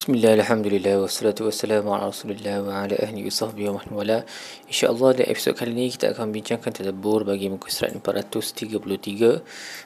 Bismillah, 0.00 0.32
Alhamdulillah, 0.32 1.04
wassalatu 1.04 1.44
wassalamu 1.52 1.92
ala 1.92 2.08
rasulillah 2.08 2.64
wa 2.64 2.88
ala 2.88 2.96
ahli 2.96 3.20
wa 3.20 3.28
sahbihi 3.28 3.68
wa 3.68 3.84
wala 4.00 4.24
InsyaAllah 4.64 5.12
dalam 5.12 5.28
episod 5.28 5.52
kali 5.52 5.76
ini 5.76 5.92
kita 5.92 6.16
akan 6.16 6.32
bincangkan 6.32 6.72
tadabur 6.72 7.28
bagi 7.28 7.52
muka 7.52 7.68
surat 7.68 7.92
433 7.92 8.80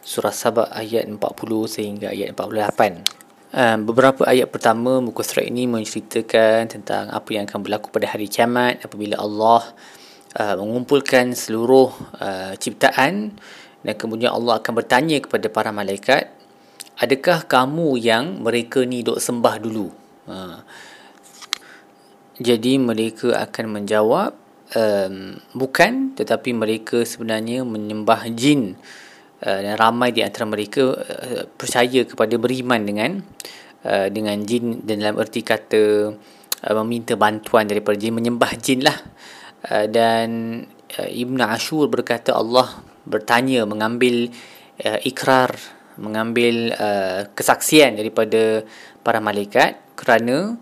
Surah 0.07 0.31
Sabah 0.31 0.71
ayat 0.71 1.11
40 1.11 1.19
sehingga 1.67 2.15
ayat 2.15 2.31
48 2.31 3.03
um, 3.59 3.79
Beberapa 3.91 4.23
ayat 4.31 4.55
pertama 4.55 5.03
muka 5.03 5.27
surat 5.27 5.51
ini 5.51 5.67
menceritakan 5.67 6.71
tentang 6.71 7.11
apa 7.11 7.35
yang 7.35 7.51
akan 7.51 7.67
berlaku 7.67 7.91
pada 7.91 8.07
hari 8.15 8.31
kiamat 8.31 8.87
Apabila 8.87 9.19
Allah 9.19 9.67
uh, 10.39 10.55
mengumpulkan 10.55 11.35
seluruh 11.35 11.91
uh, 12.23 12.55
ciptaan 12.55 13.35
Dan 13.83 13.95
kemudian 13.99 14.31
Allah 14.31 14.63
akan 14.63 14.79
bertanya 14.79 15.19
kepada 15.19 15.51
para 15.51 15.75
malaikat 15.75 16.31
Adakah 17.03 17.51
kamu 17.51 17.99
yang 17.99 18.39
mereka 18.47 18.87
ni 18.87 19.03
duk 19.03 19.19
sembah 19.19 19.59
dulu? 19.59 20.04
Ha. 20.25 20.65
Jadi 22.35 22.81
mereka 22.83 23.37
akan 23.39 23.67
menjawab 23.79 24.35
um, 24.75 25.39
bukan 25.55 26.17
tetapi 26.19 26.51
mereka 26.57 27.07
sebenarnya 27.07 27.63
menyembah 27.63 28.27
jin 28.35 28.75
uh, 29.45 29.61
dan 29.63 29.75
ramai 29.79 30.11
di 30.11 30.25
antara 30.25 30.49
mereka 30.49 30.99
uh, 30.99 31.43
percaya 31.55 32.03
kepada 32.03 32.35
beriman 32.41 32.83
dengan 32.83 33.11
uh, 33.87 34.09
dengan 34.11 34.43
jin 34.43 34.83
dan 34.83 35.05
dalam 35.05 35.17
erti 35.23 35.47
kata 35.47 36.11
uh, 36.67 36.75
meminta 36.83 37.15
bantuan 37.15 37.71
daripada 37.71 37.97
jin 38.01 38.19
menyembah 38.19 38.53
jin 38.59 38.83
lah 38.83 38.99
uh, 39.71 39.87
dan 39.87 40.61
uh, 40.99 41.11
Ibn 41.11 41.39
Ashur 41.55 41.87
berkata 41.87 42.35
Allah 42.35 42.83
bertanya 43.05 43.69
mengambil 43.69 44.33
uh, 44.83 44.99
ikrar 45.05 45.55
mengambil 46.01 46.75
uh, 46.75 47.31
kesaksian 47.33 47.95
daripada 47.95 48.67
para 49.07 49.23
malaikat 49.23 49.79
kerana 49.95 50.59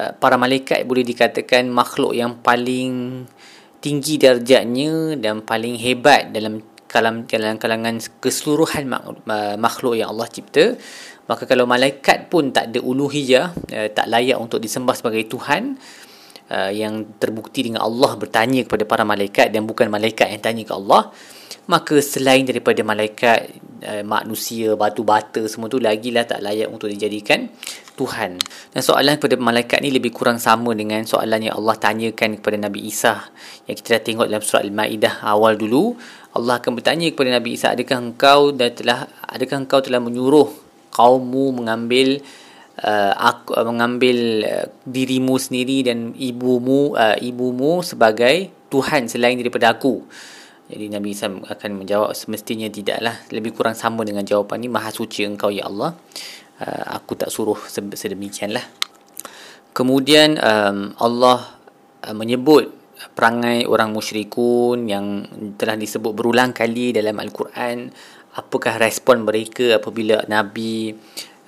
uh, 0.00 0.12
para 0.16 0.40
malaikat 0.40 0.84
boleh 0.88 1.04
dikatakan 1.04 1.68
makhluk 1.68 2.16
yang 2.16 2.40
paling 2.40 3.24
tinggi 3.82 4.16
darjatnya 4.16 5.18
dan 5.18 5.42
paling 5.42 5.76
hebat 5.76 6.30
dalam 6.30 6.62
dalam 6.92 7.24
kalangan 7.56 7.96
keseluruhan 8.20 8.84
uh, 8.92 9.56
makhluk 9.56 9.96
yang 9.96 10.12
Allah 10.12 10.28
cipta. 10.28 10.76
Maka 11.24 11.48
kalau 11.48 11.64
malaikat 11.64 12.28
pun 12.28 12.52
tak 12.52 12.68
ada 12.68 12.80
uluhiyah 12.84 13.48
uh, 13.52 13.88
tak 13.88 14.06
layak 14.12 14.36
untuk 14.36 14.60
disembah 14.60 14.92
sebagai 14.92 15.24
tuhan 15.24 15.80
uh, 16.52 16.70
yang 16.72 17.16
terbukti 17.16 17.64
dengan 17.64 17.80
Allah 17.80 18.12
bertanya 18.20 18.68
kepada 18.68 18.84
para 18.84 19.04
malaikat 19.08 19.48
dan 19.48 19.64
bukan 19.64 19.88
malaikat 19.88 20.28
yang 20.28 20.42
tanya 20.44 20.62
ke 20.68 20.74
Allah 20.76 21.08
maka 21.70 22.02
selain 22.02 22.42
daripada 22.42 22.82
malaikat 22.82 23.61
uh, 23.82 24.02
manusia 24.06 24.78
batu 24.78 25.02
bata 25.02 25.44
semua 25.50 25.68
tu 25.68 25.82
lagilah 25.82 26.24
tak 26.24 26.40
layak 26.40 26.70
untuk 26.70 26.88
dijadikan 26.88 27.50
Tuhan. 27.98 28.40
Dan 28.72 28.80
soalan 28.80 29.20
kepada 29.20 29.36
malaikat 29.36 29.78
ni 29.84 29.92
lebih 29.92 30.14
kurang 30.14 30.40
sama 30.40 30.72
dengan 30.72 31.04
soalan 31.04 31.50
yang 31.50 31.54
Allah 31.58 31.76
tanyakan 31.76 32.40
kepada 32.40 32.56
Nabi 32.56 32.88
Isa 32.88 33.28
yang 33.68 33.76
kita 33.76 33.98
dah 33.98 34.02
tengok 34.02 34.26
dalam 34.30 34.42
surah 34.42 34.62
Al-Maidah 34.64 35.14
awal 35.26 35.60
dulu. 35.60 35.94
Allah 36.32 36.58
akan 36.58 36.80
bertanya 36.80 37.12
kepada 37.12 37.28
Nabi 37.36 37.60
Isa, 37.60 37.76
adakah 37.76 37.98
engkau 38.00 38.56
dah 38.56 38.72
telah 38.72 39.04
adakah 39.28 39.68
engkau 39.68 39.84
telah 39.84 40.00
menyuruh 40.00 40.48
kaummu 40.92 41.52
mengambil 41.52 42.24
uh, 42.80 43.12
aku 43.16 43.52
uh, 43.52 43.64
mengambil 43.68 44.18
uh, 44.48 44.66
dirimu 44.88 45.36
sendiri 45.36 45.84
dan 45.84 46.16
ibumu 46.16 46.96
uh, 46.96 47.16
ibumu 47.20 47.84
sebagai 47.84 48.48
Tuhan 48.72 49.08
selain 49.12 49.36
daripada 49.36 49.76
aku. 49.76 50.00
Jadi 50.70 50.88
Nabi 50.88 51.10
Isa 51.12 51.26
akan 51.28 51.70
menjawab 51.82 52.14
semestinya 52.14 52.70
tidaklah 52.70 53.18
lebih 53.34 53.52
kurang 53.52 53.74
sama 53.74 54.06
dengan 54.06 54.22
jawapan 54.22 54.62
ni 54.62 54.68
maha 54.70 54.94
suci 54.94 55.26
engkau 55.26 55.50
ya 55.50 55.66
Allah. 55.66 55.98
Uh, 56.62 56.84
aku 56.96 57.18
tak 57.18 57.34
suruh 57.34 57.58
sedemikian 57.96 58.54
lah. 58.54 58.62
Kemudian 59.72 60.38
um, 60.38 60.94
Allah 61.00 61.58
uh, 62.04 62.14
menyebut 62.14 62.70
perangai 63.10 63.66
orang 63.66 63.90
musyrikun 63.90 64.86
yang 64.86 65.26
telah 65.58 65.74
disebut 65.74 66.14
berulang 66.14 66.54
kali 66.54 66.94
dalam 66.94 67.18
Al-Quran. 67.18 67.90
Apakah 68.32 68.78
respon 68.78 69.26
mereka 69.26 69.76
apabila 69.76 70.24
Nabi 70.30 70.94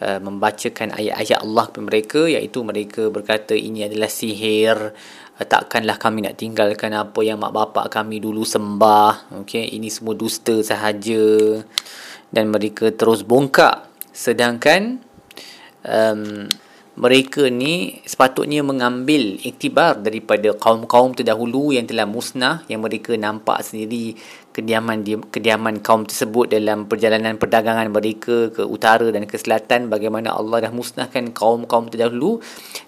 uh, 0.00 0.19
membacakan 0.19 0.94
ayat-ayat 0.97 1.44
Allah 1.44 1.65
kepada 1.71 1.84
mereka 1.84 2.21
iaitu 2.27 2.65
mereka 2.66 3.12
berkata 3.12 3.55
ini 3.55 3.87
adalah 3.87 4.10
sihir. 4.10 4.97
Uh, 5.38 5.47
takkanlah 5.47 6.00
kami 6.00 6.25
nak 6.25 6.41
tinggalkan 6.41 6.94
apa 6.94 7.21
yang 7.22 7.38
mak 7.38 7.53
bapak 7.53 7.93
kami 7.93 8.19
dulu 8.19 8.43
sembah. 8.43 9.44
Okey 9.44 9.77
ini 9.77 9.93
semua 9.93 10.16
dusta 10.16 10.59
sahaja. 10.65 11.60
Dan 12.34 12.50
mereka 12.50 12.91
terus 12.91 13.22
bongkak. 13.22 13.87
Sedangkan 14.10 14.99
um, 15.87 16.47
mereka 16.94 17.50
ni 17.50 17.99
sepatutnya 18.06 18.62
mengambil 18.62 19.34
iktibar 19.43 19.99
daripada 19.99 20.55
kaum-kaum 20.55 21.10
terdahulu 21.10 21.75
yang 21.75 21.91
telah 21.91 22.06
musnah 22.06 22.62
yang 22.71 22.87
mereka 22.87 23.19
nampak 23.19 23.66
sendiri 23.66 24.15
kediaman 24.55 25.03
kediaman 25.34 25.82
kaum 25.82 26.06
tersebut 26.06 26.47
dalam 26.47 26.87
perjalanan 26.87 27.34
perdagangan 27.34 27.91
mereka 27.91 28.55
ke 28.55 28.62
utara 28.62 29.10
dan 29.10 29.27
ke 29.27 29.34
selatan 29.34 29.91
bagaimana 29.91 30.31
Allah 30.31 30.71
dah 30.71 30.72
musnahkan 30.72 31.34
kaum-kaum 31.34 31.91
terdahulu. 31.91 32.38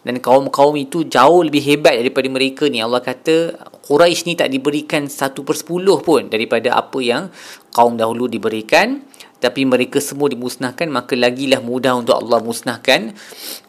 Dan 0.06 0.22
kaum-kaum 0.22 0.78
itu 0.78 1.10
jauh 1.10 1.42
lebih 1.42 1.66
hebat 1.66 1.98
daripada 1.98 2.30
mereka 2.30 2.70
ni. 2.70 2.78
Allah 2.78 3.02
kata 3.02 3.58
Quraisy 3.82 4.30
ni 4.30 4.34
tak 4.38 4.54
diberikan 4.54 5.10
satu 5.10 5.42
per 5.42 5.58
sepuluh 5.58 5.98
pun 5.98 6.30
daripada 6.30 6.78
apa 6.78 7.02
yang 7.02 7.34
kaum 7.74 7.98
dahulu 7.98 8.30
diberikan 8.30 9.02
tapi 9.38 9.68
mereka 9.68 10.00
semua 10.00 10.32
dimusnahkan 10.32 10.88
maka 10.88 11.12
lagilah 11.14 11.60
mudah 11.60 11.96
untuk 11.96 12.16
Allah 12.16 12.40
musnahkan 12.40 13.12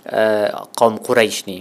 uh, 0.07 0.67
kaum 0.75 0.99
Quraisy 0.99 1.39
ni. 1.47 1.59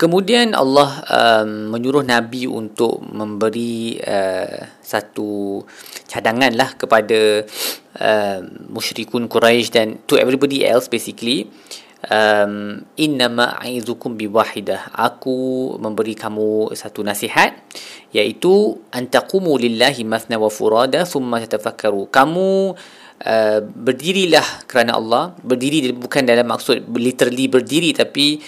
Kemudian 0.00 0.56
Allah 0.56 1.04
um, 1.12 1.76
menyuruh 1.76 2.00
Nabi 2.00 2.48
untuk 2.48 3.04
memberi 3.04 4.00
uh, 4.00 4.80
satu 4.80 5.60
cadangan 6.08 6.56
lah 6.56 6.72
kepada 6.72 7.44
uh, 8.00 8.40
musyrikun 8.72 9.28
Quraisy 9.28 9.68
dan 9.68 10.00
to 10.08 10.16
everybody 10.16 10.64
else 10.64 10.88
basically. 10.88 11.52
Um, 12.00 12.88
innama 12.96 13.60
aizukum 13.60 14.16
biwahidah 14.16 14.96
aku 14.96 15.76
memberi 15.76 16.16
kamu 16.16 16.72
satu 16.72 17.04
nasihat 17.04 17.52
iaitu 18.16 18.80
antaqumu 18.88 19.60
lillahi 19.60 20.08
mathna 20.08 20.40
wa 20.40 20.48
furada 20.48 21.04
thumma 21.04 21.44
tatafakkaru. 21.44 22.08
Kamu 22.08 22.72
Uh, 23.20 23.60
berdirilah 23.60 24.64
kerana 24.64 24.96
Allah. 24.96 25.36
Berdiri 25.44 25.92
bukan 25.92 26.24
dalam 26.24 26.48
maksud 26.48 26.88
literally 26.96 27.52
berdiri 27.52 27.92
tapi 27.92 28.40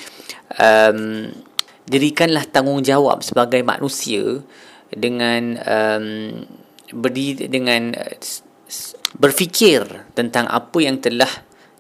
um, 0.57 1.29
dirikanlah 1.85 2.49
tanggungjawab 2.49 3.21
sebagai 3.21 3.61
manusia 3.61 4.41
dengan 4.89 5.61
um, 5.61 6.07
berdiri 6.89 7.53
dengan 7.53 7.93
uh, 7.93 8.17
berfikir 9.21 9.85
tentang 10.17 10.49
apa 10.49 10.79
yang 10.81 11.05
telah 11.05 11.29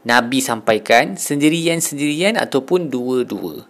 Nabi 0.04 0.44
sampaikan 0.44 1.16
sendirian-sendirian 1.16 2.36
ataupun 2.36 2.92
dua-dua. 2.92 3.64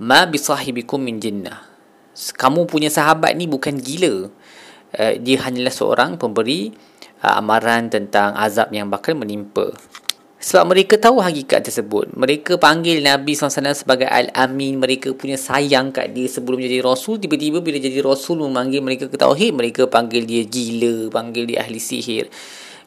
Ma 0.00 0.24
bisahibikum 0.24 1.02
min 1.02 1.20
jinnah. 1.20 1.66
Kamu 2.14 2.64
punya 2.70 2.88
sahabat 2.88 3.34
ni 3.34 3.44
bukan 3.44 3.76
gila. 3.76 4.30
Uh, 4.94 5.14
dia 5.18 5.42
hanyalah 5.42 5.74
seorang 5.74 6.16
pemberi 6.16 6.70
uh, 7.24 7.40
amaran 7.40 7.88
tentang 7.88 8.36
azab 8.36 8.68
yang 8.76 8.92
bakal 8.92 9.16
menimpa. 9.16 9.72
Sebab 10.44 10.76
mereka 10.76 11.00
tahu 11.00 11.24
hakikat 11.24 11.64
tersebut. 11.64 12.12
Mereka 12.12 12.60
panggil 12.60 13.00
Nabi 13.00 13.32
SAW 13.32 13.72
sebagai 13.72 14.04
Al-Amin. 14.04 14.76
Mereka 14.76 15.16
punya 15.16 15.40
sayang 15.40 15.88
kat 15.88 16.12
dia 16.12 16.28
sebelum 16.28 16.60
jadi 16.60 16.84
Rasul. 16.84 17.16
Tiba-tiba 17.16 17.64
bila 17.64 17.80
jadi 17.80 18.04
Rasul 18.04 18.44
memanggil 18.44 18.84
mereka 18.84 19.08
ke 19.08 19.16
Tauhid. 19.16 19.56
Mereka 19.56 19.88
panggil 19.88 20.28
dia 20.28 20.44
gila. 20.44 21.08
Panggil 21.08 21.48
dia 21.48 21.64
ahli 21.64 21.80
sihir. 21.80 22.28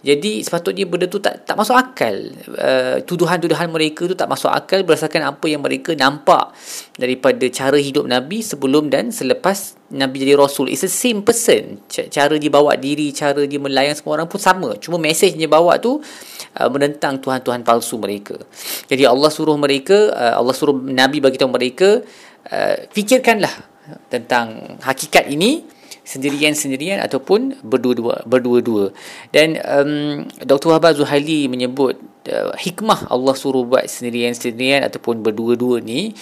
Jadi 0.05 0.45
sepatutnya 0.45 0.85
benda 0.85 1.09
tu 1.09 1.17
tak 1.17 1.41
tak 1.41 1.57
masuk 1.57 1.73
akal. 1.73 2.13
Uh, 2.53 3.01
tuduhan-tuduhan 3.01 3.65
mereka 3.73 4.05
tu 4.05 4.13
tak 4.13 4.29
masuk 4.29 4.53
akal 4.53 4.85
berdasarkan 4.85 5.25
apa 5.25 5.45
yang 5.49 5.65
mereka 5.65 5.97
nampak 5.97 6.53
daripada 7.01 7.41
cara 7.49 7.81
hidup 7.81 8.05
Nabi 8.05 8.45
sebelum 8.45 8.93
dan 8.93 9.09
selepas 9.09 9.73
Nabi 9.89 10.21
jadi 10.21 10.37
Rasul. 10.37 10.69
It's 10.69 10.85
the 10.85 10.91
same 10.91 11.25
person. 11.25 11.81
Cara 11.89 12.37
dia 12.37 12.51
bawa 12.53 12.77
diri, 12.77 13.09
cara 13.09 13.41
dia 13.49 13.57
melayang 13.57 13.97
semua 13.97 14.21
orang 14.21 14.29
pun 14.29 14.37
sama. 14.37 14.77
Cuma 14.77 15.01
mesej 15.01 15.33
dia 15.33 15.49
bawa 15.49 15.81
tu 15.81 15.97
uh, 15.97 16.69
menentang 16.69 17.17
Tuhan-Tuhan 17.17 17.65
palsu 17.65 17.97
mereka. 17.97 18.37
Jadi 18.85 19.01
Allah 19.01 19.33
suruh 19.33 19.57
mereka, 19.57 20.13
uh, 20.13 20.33
Allah 20.37 20.53
suruh 20.53 20.77
Nabi 20.77 21.25
bagi 21.25 21.41
tahu 21.41 21.49
mereka, 21.49 22.05
uh, 22.53 22.75
fikirkanlah 22.93 23.77
tentang 24.11 24.77
hakikat 24.83 25.31
ini 25.31 25.76
sendirian-sendirian 26.07 27.03
ataupun 27.03 27.59
berdua-dua 27.67 28.23
berdua-dua 28.23 28.95
dan 29.35 29.59
um, 29.67 30.23
Dr. 30.39 30.71
Wahbah 30.71 30.95
Zuhaili 30.95 31.51
menyebut 31.51 31.99
uh, 32.31 32.55
hikmah 32.55 33.11
Allah 33.11 33.35
suruh 33.35 33.67
buat 33.67 33.83
sendirian-sendirian 33.83 34.87
ataupun 34.87 35.19
berdua-dua 35.19 35.83
ni 35.83 36.15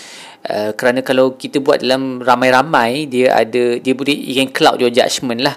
uh, 0.50 0.74
kerana 0.74 1.06
kalau 1.06 1.38
kita 1.38 1.62
buat 1.62 1.86
dalam 1.86 2.18
ramai-ramai 2.18 3.06
dia 3.06 3.38
ada 3.38 3.78
dia 3.78 3.94
boleh 3.94 4.18
you 4.18 4.42
cloud 4.50 4.82
your 4.82 4.90
judgement 4.90 5.46
lah 5.46 5.54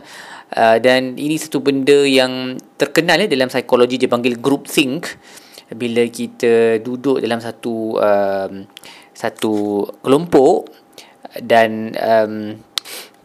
uh, 0.61 0.77
dan 0.77 1.17
ini 1.17 1.41
satu 1.41 1.65
benda 1.65 2.05
yang 2.05 2.61
terkenal 2.77 3.17
ya 3.17 3.33
dalam 3.33 3.49
psikologi 3.49 3.97
dia 3.97 4.13
panggil 4.13 4.37
group 4.37 4.69
think 4.69 5.09
bila 5.73 6.05
kita 6.05 6.85
duduk 6.85 7.25
dalam 7.25 7.41
satu 7.41 7.97
um, 7.97 8.53
satu 9.17 9.85
kelompok 10.05 10.69
dan 11.45 11.93
um, 11.97 12.57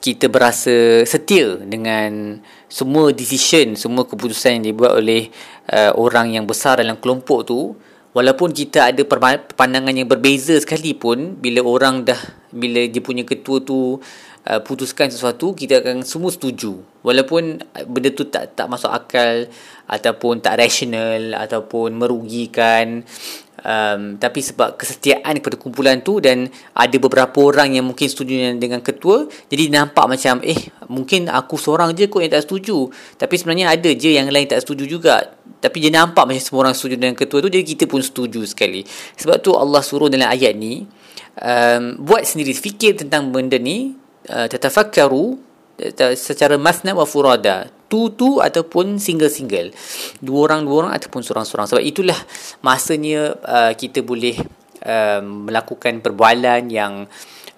kita 0.04 0.28
berasa 0.28 1.08
setia 1.08 1.56
dengan 1.64 2.44
semua 2.68 3.16
decision, 3.16 3.80
semua 3.80 4.04
keputusan 4.04 4.60
yang 4.60 4.76
dibuat 4.76 5.00
oleh 5.00 5.32
uh, 5.72 5.96
orang 5.96 6.36
yang 6.36 6.44
besar 6.44 6.84
dalam 6.84 7.00
kelompok 7.00 7.48
tu. 7.48 7.72
Walaupun 8.12 8.52
kita 8.54 8.94
ada 8.94 9.02
pandangan 9.58 9.96
yang 9.96 10.06
berbeza 10.06 10.60
sekalipun 10.60 11.40
bila 11.40 11.66
orang 11.66 12.06
dah 12.06 12.20
bila 12.54 12.86
dia 12.86 13.02
punya 13.02 13.26
ketua 13.26 13.58
tu 13.66 13.98
uh, 14.48 14.62
putuskan 14.63 15.07
sesuatu 15.12 15.56
kita 15.56 15.84
akan 15.84 16.04
semua 16.04 16.31
setuju. 16.31 16.84
Walaupun 17.04 17.60
benda 17.88 18.10
tu 18.12 18.28
tak 18.28 18.56
tak 18.56 18.68
masuk 18.72 18.92
akal 18.92 19.48
ataupun 19.88 20.40
tak 20.40 20.60
rasional 20.60 21.36
ataupun 21.36 21.95
merugikan 21.95 23.04
um, 23.63 24.16
tapi 24.19 24.40
sebab 24.40 24.75
kesetiaan 24.80 25.40
kepada 25.40 25.56
kumpulan 25.60 26.00
tu 26.04 26.19
dan 26.24 26.48
ada 26.75 26.95
beberapa 27.00 27.44
orang 27.44 27.75
yang 27.75 27.88
mungkin 27.88 28.07
setuju 28.07 28.56
dengan 28.60 28.80
ketua 28.80 29.28
jadi 29.51 29.72
nampak 29.72 30.06
macam 30.07 30.40
eh 30.44 30.60
mungkin 30.88 31.28
aku 31.31 31.60
seorang 31.60 31.96
je 31.96 32.07
kot 32.07 32.24
yang 32.24 32.31
tak 32.31 32.48
setuju. 32.48 32.88
Tapi 33.19 33.34
sebenarnya 33.39 33.74
ada 33.74 33.89
je 33.92 34.16
yang 34.16 34.28
lain 34.30 34.48
tak 34.48 34.63
setuju 34.63 34.88
juga. 34.88 35.16
Tapi 35.63 35.80
dia 35.80 35.92
nampak 35.96 36.28
macam 36.28 36.44
semua 36.44 36.68
orang 36.68 36.75
setuju 36.75 37.00
dengan 37.00 37.16
ketua 37.16 37.39
tu 37.39 37.48
jadi 37.48 37.63
kita 37.63 37.88
pun 37.88 38.04
setuju 38.04 38.44
sekali. 38.44 38.84
Sebab 39.16 39.39
tu 39.39 39.56
Allah 39.56 39.80
suruh 39.80 40.12
dalam 40.12 40.28
ayat 40.28 40.56
ni 40.56 40.84
um, 41.39 41.84
buat 42.04 42.28
sendiri 42.28 42.51
fikir 42.51 43.00
tentang 43.00 43.31
benda 43.31 43.56
ni 43.56 44.03
uh, 44.30 44.48
tatafakkaru 44.48 45.40
secara 46.14 46.56
masna 46.62 46.94
wa 46.94 47.04
furada 47.04 47.66
tu 47.94 48.10
tu 48.14 48.42
ataupun 48.42 48.98
single-single. 48.98 49.70
Dua 50.18 50.50
orang 50.50 50.66
dua 50.66 50.75
orang 50.86 50.94
ataupun 50.98 51.22
seorang-seorang. 51.22 51.70
Sebab 51.70 51.84
itulah 51.86 52.18
masanya 52.66 53.38
uh, 53.46 53.72
kita 53.78 54.02
boleh 54.02 54.34
uh, 54.81 55.22
melakukan 55.22 56.02
perbualan 56.02 56.74
yang 56.74 57.06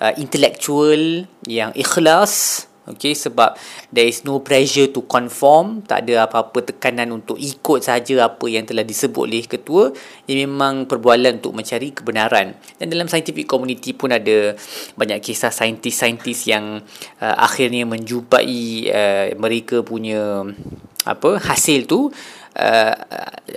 uh, 0.03 0.13
intellectual 0.19 1.23
yang 1.47 1.71
ikhlas 1.71 2.67
Okay, 2.85 3.17
sebab 3.17 3.57
there 3.89 4.05
is 4.05 4.21
no 4.29 4.45
pressure 4.45 4.93
to 4.93 5.09
conform, 5.09 5.81
tak 5.81 6.05
ada 6.05 6.29
apa-apa 6.29 6.69
tekanan 6.69 7.09
untuk 7.17 7.33
ikut 7.33 7.81
saja 7.81 8.29
apa 8.29 8.45
yang 8.45 8.61
telah 8.61 8.85
disebut 8.85 9.25
oleh 9.25 9.41
ketua. 9.49 9.89
Ia 10.29 10.45
memang 10.45 10.85
perbualan 10.85 11.41
untuk 11.41 11.57
mencari 11.57 11.97
kebenaran. 11.97 12.53
Dan 12.77 12.93
dalam 12.93 13.09
scientific 13.09 13.49
community 13.49 13.97
pun 13.97 14.13
ada 14.13 14.53
banyak 14.93 15.17
kisah 15.17 15.49
saintis-saintis 15.49 16.45
yang 16.45 16.85
uh, 17.25 17.35
akhirnya 17.41 17.89
menjumpai 17.89 18.57
uh, 18.93 19.25
mereka 19.33 19.81
punya 19.81 20.45
apa 21.05 21.37
hasil 21.37 21.85
tu 21.85 22.09
uh, 22.09 22.95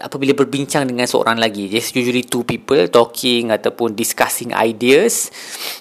apabila 0.05 0.37
berbincang 0.37 0.85
dengan 0.85 1.09
seorang 1.09 1.41
lagi. 1.41 1.67
Just 1.73 1.97
usually 1.97 2.27
two 2.27 2.45
people 2.45 2.85
talking 2.93 3.49
ataupun 3.49 3.97
discussing 3.97 4.53
ideas. 4.53 5.33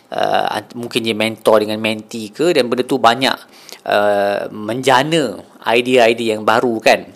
Uh, 0.07 0.63
mungkin 0.79 1.03
dia 1.03 1.13
mentor 1.13 1.67
dengan 1.67 1.83
mentee 1.83 2.31
ke 2.31 2.55
dan 2.55 2.71
benda 2.71 2.87
tu 2.87 2.97
banyak 2.97 3.35
uh, 3.83 4.47
menjana 4.49 5.43
idea-idea 5.67 6.39
yang 6.39 6.47
baru 6.47 6.79
kan 6.79 7.11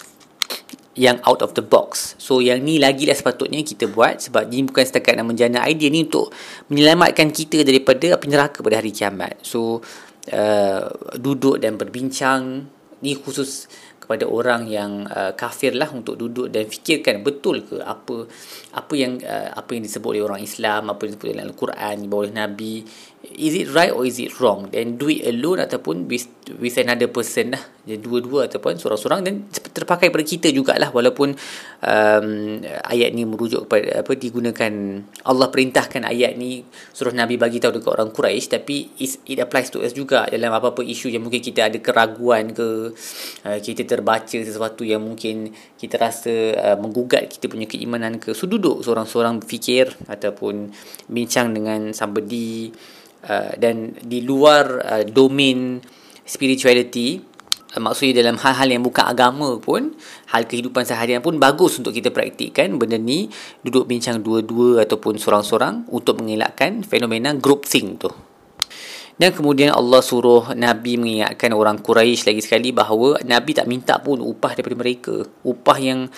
yang 0.99 1.23
out 1.23 1.39
of 1.39 1.55
the 1.55 1.63
box. 1.63 2.19
So 2.19 2.43
yang 2.43 2.67
ni 2.67 2.75
lagi 2.75 3.07
lah 3.07 3.15
sepatutnya 3.15 3.63
kita 3.63 3.87
buat 3.87 4.19
sebab 4.27 4.51
ini 4.51 4.67
bukan 4.67 4.83
setakat 4.83 5.15
nak 5.15 5.31
menjana 5.31 5.63
idea 5.63 5.87
ni 5.87 6.03
untuk 6.03 6.35
menyelamatkan 6.67 7.31
kita 7.31 7.63
daripada 7.63 8.19
api 8.19 8.27
neraka 8.27 8.59
pada 8.59 8.83
hari 8.83 8.91
kiamat. 8.91 9.39
So 9.39 9.79
uh, 10.35 10.83
duduk 11.15 11.63
dan 11.63 11.79
berbincang 11.79 12.67
ni 13.01 13.17
khusus 13.17 13.71
kepada 14.11 14.27
orang 14.27 14.67
yang 14.67 15.07
uh, 15.07 15.31
kafir 15.39 15.71
lah 15.71 15.87
untuk 15.95 16.19
duduk 16.19 16.51
dan 16.51 16.67
fikirkan 16.67 17.23
betul 17.23 17.63
ke 17.63 17.79
apa 17.79 18.27
apa 18.75 18.93
yang 18.99 19.23
uh, 19.23 19.55
apa 19.55 19.71
yang 19.71 19.87
disebut 19.87 20.19
oleh 20.19 20.27
orang 20.27 20.43
Islam 20.43 20.91
apa 20.91 21.07
yang 21.07 21.15
disebut 21.15 21.31
dalam 21.31 21.47
Al-Quran 21.47 21.97
oleh 22.11 22.33
Nabi 22.35 22.83
is 23.21 23.53
it 23.53 23.69
right 23.69 23.93
or 23.93 24.01
is 24.01 24.17
it 24.17 24.33
wrong? 24.41 24.73
Then 24.73 24.97
do 24.97 25.05
it 25.09 25.21
alone 25.29 25.61
ataupun 25.61 26.09
with, 26.09 26.25
with 26.57 26.75
another 26.81 27.05
person 27.05 27.53
lah. 27.53 27.61
Jadi 27.81 28.01
dua-dua 28.01 28.49
ataupun 28.49 28.77
seorang-seorang 28.77 29.21
dan 29.25 29.45
terpakai 29.49 30.09
pada 30.09 30.25
kita 30.25 30.49
jugalah. 30.49 30.89
Walaupun 30.89 31.37
um, 31.85 32.27
ayat 32.65 33.09
ni 33.13 33.25
merujuk 33.25 33.69
kepada 33.69 34.01
apa 34.01 34.11
digunakan 34.17 34.73
Allah 35.25 35.47
perintahkan 35.53 36.01
ayat 36.05 36.33
ni 36.37 36.65
suruh 36.93 37.13
Nabi 37.13 37.37
bagi 37.37 37.61
tahu 37.61 37.77
dekat 37.77 37.91
orang 37.93 38.09
Quraisy 38.09 38.47
tapi 38.57 38.89
it 39.01 39.37
applies 39.37 39.69
to 39.69 39.81
us 39.85 39.93
juga 39.93 40.25
dalam 40.25 40.49
apa-apa 40.53 40.81
isu 40.81 41.13
yang 41.13 41.25
mungkin 41.25 41.41
kita 41.41 41.69
ada 41.69 41.77
keraguan 41.77 42.53
ke 42.53 42.93
uh, 43.45 43.59
kita 43.61 43.85
terbaca 43.85 44.37
sesuatu 44.37 44.81
yang 44.81 45.01
mungkin 45.01 45.53
kita 45.77 45.97
rasa 45.97 46.33
uh, 46.57 46.77
menggugat 46.77 47.29
kita 47.37 47.49
punya 47.49 47.69
keimanan 47.69 48.17
ke. 48.17 48.33
So 48.33 48.49
duduk 48.49 48.81
seorang-seorang 48.81 49.41
berfikir 49.41 49.93
ataupun 50.09 50.73
bincang 51.09 51.53
dengan 51.53 51.93
somebody 51.93 52.73
Uh, 53.21 53.53
dan 53.53 53.93
di 54.01 54.25
luar 54.25 54.81
uh, 54.81 55.03
domain 55.05 55.77
spirituality 56.25 57.21
uh, 57.69 57.77
maksudnya 57.77 58.25
dalam 58.25 58.33
hal-hal 58.41 58.65
yang 58.65 58.81
bukan 58.81 59.05
agama 59.05 59.61
pun 59.61 59.93
hal 60.33 60.49
kehidupan 60.49 60.89
seharian 60.89 61.21
pun 61.21 61.37
bagus 61.37 61.77
untuk 61.77 61.93
kita 61.93 62.09
praktikkan 62.09 62.81
benda 62.81 62.97
ni 62.97 63.29
duduk 63.61 63.85
bincang 63.85 64.25
dua-dua 64.25 64.89
ataupun 64.89 65.21
seorang-seorang 65.21 65.93
untuk 65.93 66.17
mengelakkan 66.17 66.81
fenomena 66.81 67.37
group 67.37 67.69
think 67.69 68.01
tu 68.01 68.09
dan 69.21 69.37
kemudian 69.37 69.69
Allah 69.69 70.01
suruh 70.01 70.57
Nabi 70.57 70.97
mengingatkan 70.97 71.53
orang 71.53 71.77
Quraisy 71.77 72.25
lagi 72.25 72.41
sekali 72.41 72.73
bahawa 72.73 73.21
Nabi 73.21 73.53
tak 73.53 73.69
minta 73.69 74.01
pun 74.01 74.17
upah 74.17 74.57
daripada 74.57 74.81
mereka. 74.81 75.21
Upah 75.45 75.77
yang 75.77 76.09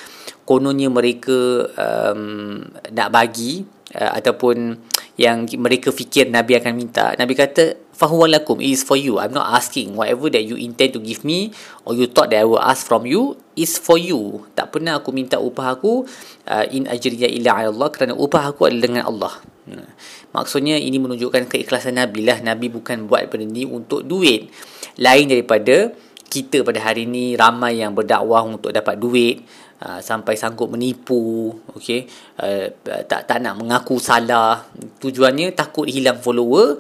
kononnya 0.48 0.88
mereka 0.88 1.68
um, 1.76 2.64
nak 2.96 3.10
bagi 3.12 3.60
uh, 4.00 4.12
ataupun 4.16 4.80
yang 5.19 5.45
mereka 5.62 5.94
fikir 5.94 6.30
Nabi 6.33 6.57
akan 6.57 6.74
minta. 6.74 7.13
Nabi 7.13 7.38
kata 7.38 7.77
fahuwa 7.94 8.25
lakum 8.25 8.57
is 8.57 8.81
for 8.81 8.98
you. 8.98 9.21
I'm 9.21 9.31
not 9.31 9.54
asking. 9.54 9.94
Whatever 9.94 10.33
that 10.33 10.42
you 10.42 10.57
intend 10.57 10.98
to 10.98 11.00
give 11.00 11.21
me 11.21 11.54
or 11.86 11.94
you 11.94 12.10
thought 12.10 12.33
that 12.33 12.42
I 12.42 12.48
will 12.50 12.62
ask 12.62 12.83
from 12.89 13.06
you 13.06 13.38
is 13.54 13.77
for 13.77 14.01
you. 14.01 14.50
Tak 14.57 14.74
pernah 14.74 14.98
aku 14.98 15.13
minta 15.13 15.38
upah 15.38 15.77
aku 15.77 16.10
uh, 16.50 16.65
in 16.74 16.89
ajriya 16.89 17.30
illa 17.30 17.62
Allah 17.62 17.94
kerana 17.94 18.18
upah 18.18 18.54
aku 18.54 18.65
adalah 18.65 18.86
dengan 18.89 19.06
Allah. 19.06 19.36
Hmm. 19.63 19.88
maksudnya 20.36 20.75
ini 20.75 21.00
menunjukkan 21.00 21.48
keikhlasan 21.48 21.95
Nabi 21.95 22.27
lah. 22.27 22.44
Nabi 22.44 22.68
bukan 22.68 23.07
buat 23.07 23.31
benda 23.31 23.48
ni 23.48 23.63
untuk 23.63 24.04
duit. 24.04 24.51
Lain 25.00 25.31
daripada 25.31 25.95
kita 26.27 26.66
pada 26.68 26.81
hari 26.81 27.06
ini 27.07 27.39
ramai 27.39 27.80
yang 27.80 27.95
berdakwah 27.95 28.44
untuk 28.44 28.74
dapat 28.75 29.00
duit 29.00 29.45
uh, 29.86 30.04
sampai 30.04 30.33
sanggup 30.36 30.68
menipu 30.68 31.54
okey? 31.77 32.09
Uh, 32.42 32.74
tak 32.83 33.30
tak 33.30 33.38
nak 33.39 33.56
mengaku 33.56 34.01
salah 34.01 34.68
tujuannya 35.04 35.52
takut 35.52 35.92
hilang 35.92 36.24
follower 36.24 36.80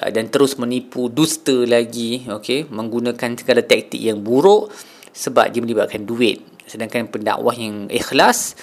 uh, 0.00 0.10
dan 0.10 0.32
terus 0.32 0.56
menipu 0.56 1.12
dusta 1.12 1.68
lagi 1.68 2.24
okey 2.24 2.72
menggunakan 2.72 3.36
segala 3.36 3.60
taktik 3.60 4.00
yang 4.00 4.24
buruk 4.24 4.72
sebab 5.12 5.52
dia 5.52 5.60
melibatkan 5.60 6.08
duit. 6.08 6.40
Sedangkan 6.64 7.08
pendakwah 7.12 7.52
yang 7.52 7.88
ikhlas 7.92 8.56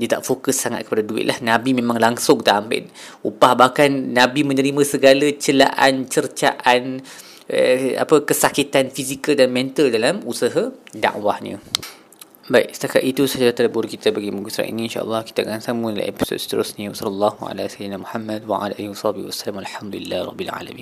dia 0.00 0.08
tak 0.08 0.24
fokus 0.24 0.56
sangat 0.56 0.88
kepada 0.88 1.04
duit 1.04 1.28
lah. 1.28 1.36
Nabi 1.44 1.76
memang 1.76 2.00
langsung 2.00 2.40
tak 2.40 2.64
ambil. 2.64 2.88
Upah 3.22 3.52
bahkan 3.54 3.92
Nabi 3.92 4.40
menerima 4.42 4.82
segala 4.88 5.26
celaan 5.36 6.08
cercaan 6.08 7.04
eh, 7.46 7.94
apa 8.00 8.24
kesakitan 8.24 8.88
fizikal 8.88 9.36
dan 9.36 9.52
mental 9.52 9.92
dalam 9.92 10.24
usaha 10.24 10.72
dakwahnya. 10.96 11.60
Baik, 12.50 12.74
setakat 12.74 13.06
itu 13.06 13.22
sahaja 13.30 13.54
terlebur 13.54 13.86
kita 13.86 14.10
bagi 14.10 14.34
muka 14.34 14.50
surat 14.50 14.66
ini. 14.66 14.90
InsyaAllah 14.90 15.22
kita 15.22 15.46
akan 15.46 15.62
sambung 15.62 15.94
dalam 15.94 16.10
episod 16.10 16.34
seterusnya. 16.34 16.90
Wassalamualaikum 16.90 17.38
warahmatullahi 17.38 17.94
wabarakatuh. 18.02 18.50
Wa 18.50 18.56
ala 18.66 18.74
alihi 18.74 18.90
wa 18.90 18.98
sahbihi 18.98 19.26
wasallam. 19.30 19.56
Alhamdulillah 19.62 20.20
rabbil 20.26 20.50
alamin. 20.50 20.70